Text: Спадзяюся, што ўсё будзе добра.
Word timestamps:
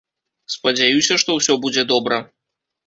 Спадзяюся, 0.53 1.21
што 1.25 1.39
ўсё 1.39 1.59
будзе 1.67 1.89
добра. 1.95 2.23